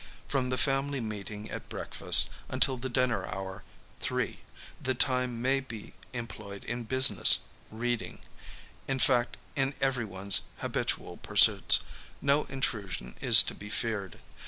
From 0.27 0.49
the 0.49 0.57
family 0.57 0.99
meeting 0.99 1.47
at 1.51 1.69
breakfast 1.69 2.31
until 2.49 2.75
the 2.75 2.89
dinner 2.89 3.27
hour, 3.27 3.63
three, 3.99 4.39
the 4.81 4.95
time 4.95 5.43
may 5.43 5.59
be 5.59 5.93
employed 6.11 6.63
in 6.63 6.85
business, 6.85 7.41
reading, 7.69 8.17
in 8.87 8.97
fact, 8.97 9.37
in 9.55 9.75
every 9.79 10.05
one's 10.05 10.45
habitual 10.57 11.17
pursuits. 11.17 11.81
No 12.19 12.45
intrusion 12.45 13.13
is 13.21 13.43
to 13.43 13.53
be 13.53 13.69
feared. 13.69 14.17